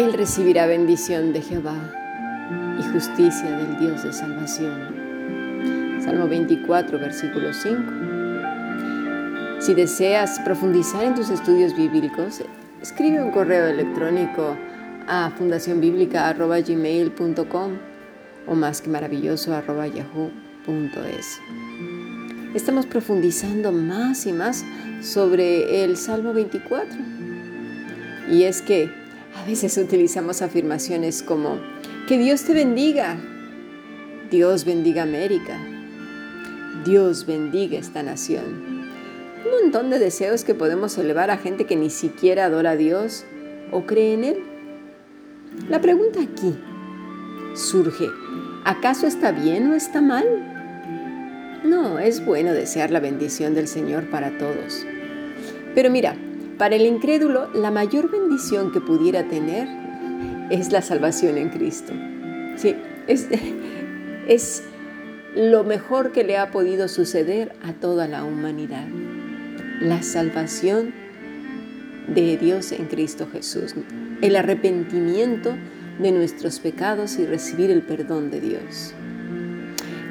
[0.00, 1.76] Él recibirá bendición de Jehová
[2.78, 6.00] y justicia del Dios de salvación.
[6.02, 7.82] Salmo 24, versículo 5.
[9.60, 12.42] Si deseas profundizar en tus estudios bíblicos,
[12.80, 14.56] escribe un correo electrónico
[15.06, 17.72] a fundacionbiblica.gmail.com
[18.46, 19.54] o más que maravilloso.
[22.54, 24.64] Estamos profundizando más y más
[25.02, 26.96] sobre el Salmo 24.
[28.30, 28.98] Y es que
[29.34, 31.58] a veces utilizamos afirmaciones como,
[32.08, 33.18] que Dios te bendiga,
[34.30, 35.58] Dios bendiga América,
[36.84, 38.88] Dios bendiga esta nación.
[39.44, 43.24] Un montón de deseos que podemos elevar a gente que ni siquiera adora a Dios
[43.70, 44.42] o cree en Él.
[45.68, 46.54] La pregunta aquí
[47.54, 48.06] surge,
[48.64, 50.26] ¿acaso está bien o está mal?
[51.64, 54.86] No, es bueno desear la bendición del Señor para todos.
[55.74, 56.16] Pero mira,
[56.60, 59.66] para el incrédulo, la mayor bendición que pudiera tener
[60.50, 61.94] es la salvación en Cristo.
[62.56, 63.28] Sí, es,
[64.28, 64.62] es
[65.34, 68.86] lo mejor que le ha podido suceder a toda la humanidad.
[69.80, 70.92] La salvación
[72.08, 73.74] de Dios en Cristo Jesús.
[74.20, 75.56] El arrepentimiento
[75.98, 78.92] de nuestros pecados y recibir el perdón de Dios.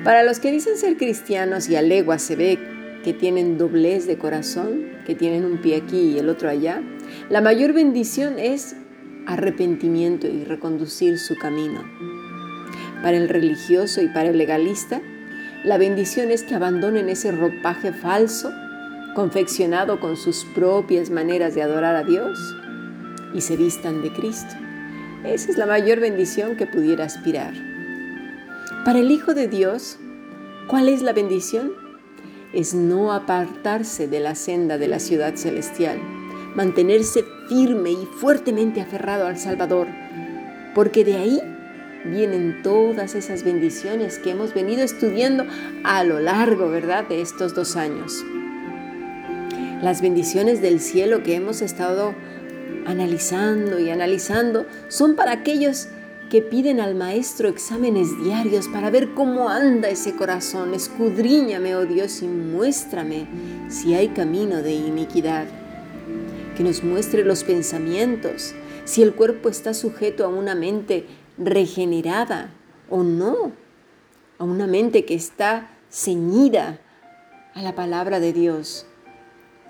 [0.03, 2.78] Para los que dicen ser cristianos y a legua se ve
[3.09, 6.83] que tienen doblez de corazón, que tienen un pie aquí y el otro allá,
[7.31, 8.75] la mayor bendición es
[9.25, 11.83] arrepentimiento y reconducir su camino.
[13.01, 15.01] Para el religioso y para el legalista,
[15.63, 18.51] la bendición es que abandonen ese ropaje falso,
[19.15, 22.37] confeccionado con sus propias maneras de adorar a Dios,
[23.33, 24.53] y se vistan de Cristo.
[25.23, 27.55] Esa es la mayor bendición que pudiera aspirar.
[28.85, 29.97] Para el Hijo de Dios,
[30.67, 31.71] ¿cuál es la bendición?
[32.53, 35.99] Es no apartarse de la senda de la ciudad celestial,
[36.55, 39.87] mantenerse firme y fuertemente aferrado al Salvador,
[40.73, 41.41] porque de ahí
[42.05, 45.45] vienen todas esas bendiciones que hemos venido estudiando
[45.83, 48.23] a lo largo, ¿verdad?, de estos dos años.
[49.81, 52.13] Las bendiciones del cielo que hemos estado
[52.85, 55.87] analizando y analizando son para aquellos
[56.29, 60.75] que piden al Maestro exámenes diarios para ver cómo anda ese corazón.
[60.75, 63.27] Escudriñame, oh Dios, y muéstrame
[63.67, 65.47] si hay camino de iniquidad.
[66.55, 68.53] Que nos muestre los pensamientos,
[68.85, 71.07] si el cuerpo está sujeto a una mente
[71.37, 72.51] regenerada
[72.89, 73.51] o no,
[74.37, 76.79] a una mente que está ceñida
[77.55, 78.85] a la palabra de Dios,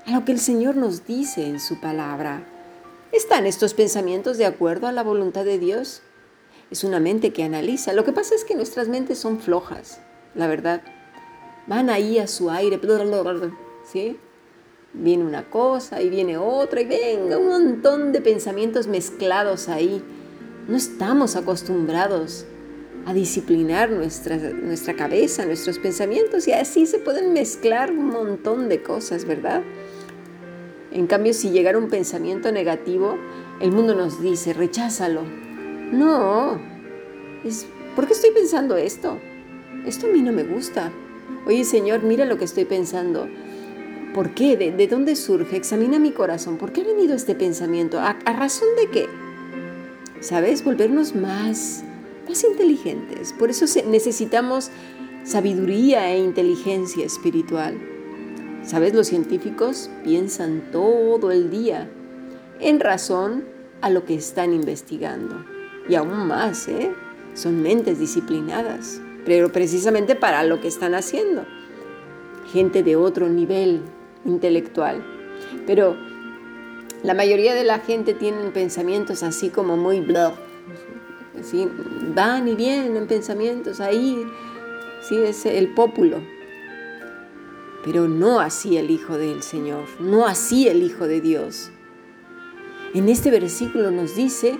[0.05, 2.43] a lo que el Señor nos dice en su palabra.
[3.13, 6.01] ¿Están estos pensamientos de acuerdo a la voluntad de Dios?
[6.71, 7.93] Es una mente que analiza.
[7.93, 10.01] Lo que pasa es que nuestras mentes son flojas,
[10.35, 10.81] la verdad.
[11.67, 12.79] Van ahí a su aire,
[13.91, 14.17] ¿sí?
[14.93, 20.03] Viene una cosa y viene otra y venga un montón de pensamientos mezclados ahí.
[20.67, 22.45] No estamos acostumbrados
[23.05, 28.83] a disciplinar nuestra, nuestra cabeza, nuestros pensamientos y así se pueden mezclar un montón de
[28.83, 29.63] cosas, ¿verdad?
[30.91, 33.15] En cambio, si llegara un pensamiento negativo,
[33.61, 35.21] el mundo nos dice, recházalo,
[35.91, 36.59] no,
[37.43, 39.17] es, ¿por qué estoy pensando esto?
[39.85, 40.91] Esto a mí no me gusta.
[41.47, 43.27] Oye Señor, mira lo que estoy pensando.
[44.13, 44.55] ¿Por qué?
[44.55, 45.55] ¿De, dónde surge?
[45.55, 46.57] Examina mi corazón.
[46.57, 47.99] ¿Por qué ha venido este pensamiento?
[47.99, 49.09] ¿A, razón de qué?
[50.19, 50.63] ¿Sabes?
[50.63, 51.83] Volvernos más,
[52.27, 53.33] más inteligentes.
[53.33, 54.69] Por eso necesitamos
[55.23, 57.77] sabiduría e inteligencia espiritual.
[58.63, 58.93] ¿Sabes?
[58.93, 61.89] Los científicos piensan todo el día
[62.59, 63.45] en razón
[63.81, 65.45] a lo que están investigando
[65.87, 66.93] y aún más, ¿eh?
[67.33, 71.45] Son mentes disciplinadas, pero precisamente para lo que están haciendo.
[72.51, 73.81] Gente de otro nivel
[74.25, 75.03] intelectual.
[75.65, 75.95] Pero
[77.03, 80.33] la mayoría de la gente tiene pensamientos así como muy bluff.
[81.39, 81.69] Así,
[82.13, 84.25] van y vienen pensamientos ahí.
[85.01, 86.21] Sí, es el pópulo.
[87.85, 91.71] Pero no así el Hijo del Señor, no así el Hijo de Dios.
[92.93, 94.59] En este versículo nos dice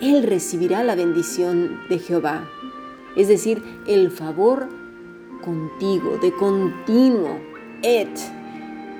[0.00, 2.48] Él recibirá la bendición de Jehová,
[3.16, 4.68] es decir, el favor
[5.42, 7.38] contigo, de continuo.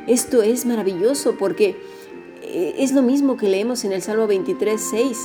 [0.07, 1.77] Esto es maravilloso porque
[2.43, 5.19] eh, es lo mismo que leemos en el Salmo 23, 6.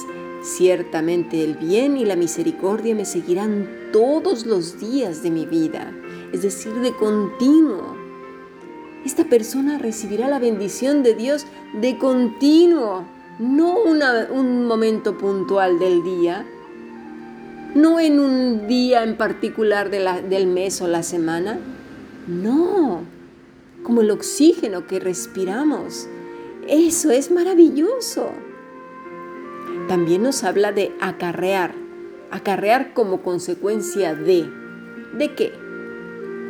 [0.44, 5.94] Ciertamente el bien y la misericordia me seguirán todos los días de mi vida,
[6.34, 7.96] es decir, de continuo.
[9.06, 13.06] Esta persona recibirá la bendición de Dios de continuo
[13.40, 16.46] no un momento puntual del día,
[17.76, 21.60] no en un día en particular del mes o la semana,
[22.28, 23.02] no,
[23.84, 26.08] como el oxígeno que respiramos.
[26.68, 28.32] Eso es maravilloso.
[29.88, 31.74] también nos habla de acarrear,
[32.32, 34.50] acarrear como consecuencia de,
[35.18, 35.52] ¿de qué?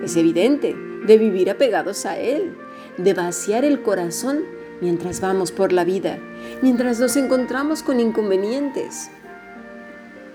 [0.04, 0.76] Es evidente,
[1.06, 2.56] de vivir apegados a Él,
[2.98, 4.44] de vaciar el corazón
[4.84, 6.20] mientras vamos por la vida,
[6.62, 9.10] mientras nos encontramos con inconvenientes,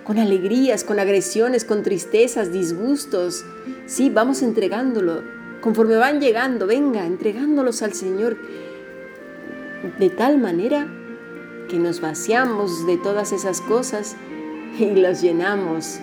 [0.04, 3.44] con alegrías, con agresiones, con tristezas, disgustos.
[3.86, 5.22] Sí, vamos entregándolo.
[5.60, 8.38] Conforme van llegando, venga, entregándolos al Señor
[9.98, 10.88] de tal manera
[11.68, 14.16] que nos vaciamos de todas esas cosas
[14.78, 15.98] y los llenamos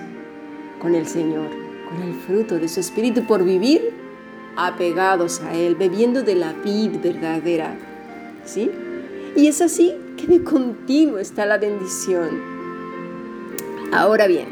[0.79, 1.49] con el Señor,
[1.89, 3.91] con el fruto de su Espíritu por vivir
[4.55, 7.75] apegados a Él, bebiendo de la vid verdadera.
[8.45, 8.71] ¿Sí?
[9.35, 12.41] Y es así que de continuo está la bendición.
[13.91, 14.47] Ahora bien,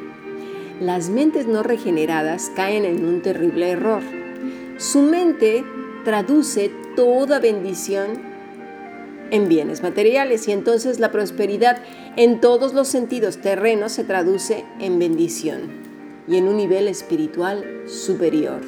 [0.81, 4.01] las mentes no regeneradas caen en un terrible error.
[4.77, 5.63] Su mente
[6.03, 8.33] traduce toda bendición
[9.31, 11.81] en bienes materiales y entonces la prosperidad
[12.17, 15.83] en todos los sentidos terrenos se traduce en bendición
[16.27, 18.61] y en un nivel espiritual superior.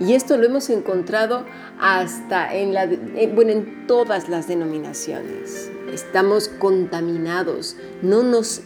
[0.00, 1.46] Y esto lo hemos encontrado
[1.78, 5.70] hasta en, la, eh, bueno, en todas las denominaciones.
[5.92, 8.62] Estamos contaminados, no nos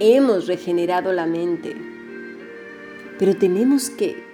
[0.00, 1.76] hemos regenerado la mente.
[3.18, 4.24] Pero tenemos que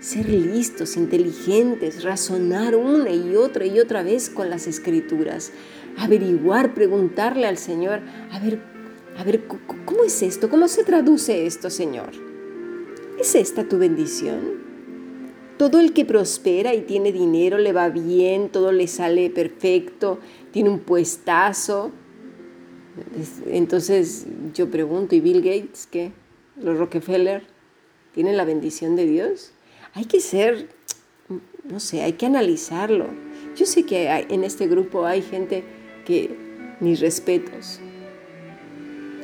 [0.00, 5.52] ser listos, inteligentes, razonar una y otra y otra vez con las escrituras,
[5.96, 8.00] averiguar, preguntarle al Señor,
[8.30, 8.60] a ver,
[9.16, 10.48] a ver, ¿cómo es esto?
[10.48, 12.10] ¿Cómo se traduce esto, Señor?
[13.18, 14.69] ¿Es esta tu bendición?
[15.60, 20.18] Todo el que prospera y tiene dinero le va bien, todo le sale perfecto,
[20.52, 21.92] tiene un puestazo,
[23.44, 24.24] entonces
[24.54, 26.12] yo pregunto, ¿y Bill Gates qué?
[26.56, 27.42] ¿Los Rockefeller
[28.14, 29.52] tienen la bendición de Dios?
[29.92, 30.70] Hay que ser,
[31.64, 33.08] no sé, hay que analizarlo.
[33.54, 35.62] Yo sé que en este grupo hay gente
[36.06, 36.34] que,
[36.80, 37.80] mis respetos,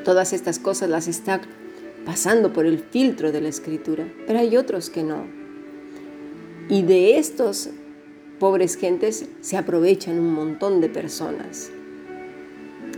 [0.05, 1.41] todas estas cosas las está
[2.05, 5.36] pasando por el filtro de la escritura, pero hay otros que no.
[6.69, 7.71] Y de estos
[8.39, 11.71] pobres gentes se aprovechan un montón de personas.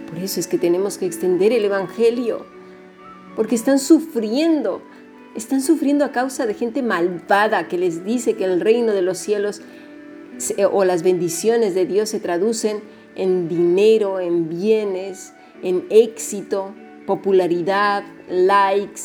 [0.08, 2.46] Por eso es que tenemos que extender el Evangelio,
[3.36, 4.82] porque están sufriendo,
[5.36, 9.18] están sufriendo a causa de gente malvada que les dice que el reino de los
[9.18, 9.60] cielos
[10.72, 12.80] o las bendiciones de Dios se traducen
[13.16, 16.74] en dinero, en bienes, en éxito,
[17.06, 19.00] popularidad, likes,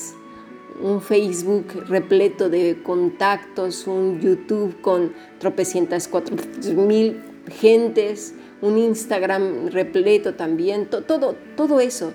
[0.81, 6.35] un Facebook repleto de contactos, un YouTube con tropecientas cuatro
[6.75, 12.13] mil gentes, un Instagram repleto también, todo, todo eso.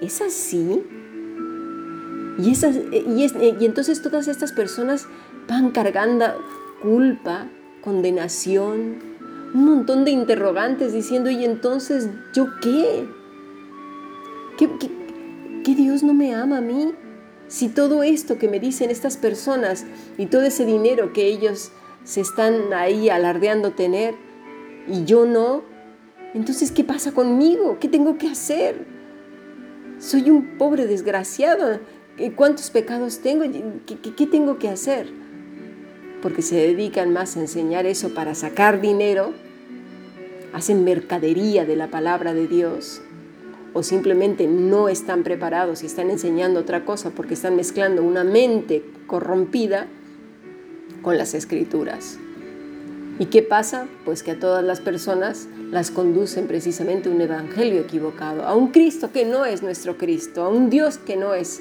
[0.00, 0.82] ¿Es así?
[2.38, 5.06] Y, esas, y, entonces todas estas personas
[5.48, 6.26] van cargando
[6.80, 7.48] culpa,
[7.82, 8.98] condenación,
[9.52, 12.46] un montón de interrogantes diciendo, ¿y entonces yo?
[12.62, 13.06] ¿Qué,
[14.56, 14.68] qué,
[15.64, 16.94] qué Dios no me ama a mí?
[17.50, 19.84] Si todo esto que me dicen estas personas
[20.16, 21.72] y todo ese dinero que ellos
[22.04, 24.14] se están ahí alardeando tener
[24.88, 25.64] y yo no,
[26.32, 27.78] entonces, ¿qué pasa conmigo?
[27.80, 28.86] ¿Qué tengo que hacer?
[29.98, 31.80] Soy un pobre desgraciado.
[32.36, 33.44] ¿Cuántos pecados tengo?
[33.84, 35.08] ¿Qué, tengo que hacer?
[36.22, 39.32] Porque se dedican más a enseñar eso para sacar dinero,
[40.52, 43.02] hacen mercadería de la palabra de Dios,
[43.72, 48.84] o simplemente no están preparados y están enseñando otra cosa porque están mezclando una mente
[49.06, 49.86] corrompida
[51.02, 52.18] con las escrituras.
[53.18, 53.86] ¿Y qué pasa?
[54.04, 59.12] Pues que a todas las personas las conducen precisamente un evangelio equivocado, a un Cristo
[59.12, 61.60] que no es nuestro Cristo, a un Dios que no es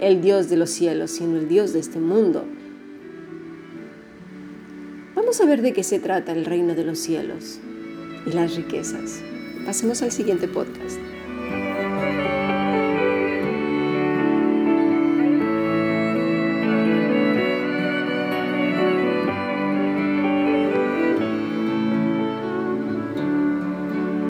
[0.00, 2.44] el Dios de los cielos, sino el Dios de este mundo.
[5.14, 7.60] Vamos a ver de qué se trata el reino de los cielos
[8.26, 9.20] y las riquezas.
[9.66, 11.13] Pasemos al siguiente podcast.